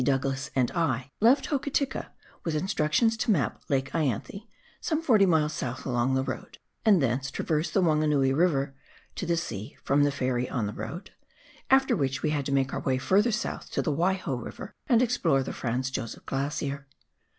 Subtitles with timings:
[0.03, 2.11] Douglas and I left Hoki tika,
[2.43, 4.47] with instructions to map Lake lauthe,
[4.79, 8.73] some 40 miles south along the road, and thence traverse the Wanganui E iver
[9.13, 11.11] to the sea from the ferry on the road,
[11.69, 14.73] after which we had to make our way further south to the Waiho E iver
[14.89, 16.87] and explore the Franz Josef Glacier.